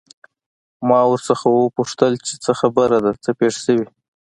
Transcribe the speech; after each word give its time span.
ما 0.87 0.99
ورنه 1.11 1.47
وپوښتل 1.63 2.13
چې 2.25 2.33
څه 2.43 2.51
خبره 2.59 2.97
ده، 3.03 3.11
څه 3.23 3.31
پېښ 3.39 3.53
شوي؟ 3.65 3.87